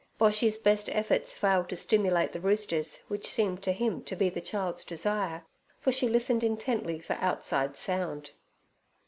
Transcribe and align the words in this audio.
Boshy's 0.19 0.57
best 0.57 0.89
efforts 0.89 1.37
failed 1.37 1.69
to 1.69 1.75
stimulate 1.75 2.31
the 2.31 2.39
roosters, 2.39 3.03
which 3.07 3.27
seemed 3.29 3.61
to 3.61 3.71
him 3.71 4.01
to 4.05 4.15
be 4.15 4.31
the 4.31 4.41
child's 4.41 4.83
desire, 4.83 5.45
for 5.79 5.91
she 5.91 6.09
listened 6.09 6.43
intently 6.43 6.97
for 6.97 7.13
outside 7.21 7.77
sound. 7.77 8.31